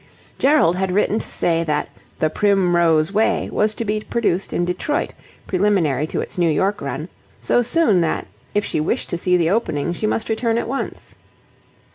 [0.39, 5.13] Gerald had written to say that "The Primrose Way" was to be produced in Detroit,
[5.45, 7.07] preliminary to its New York run,
[7.39, 8.25] so soon that,
[8.55, 11.13] if she wished to see the opening, she must return at once.